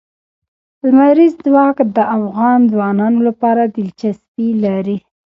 [0.85, 4.97] لمریز ځواک د افغان ځوانانو لپاره دلچسپي لري.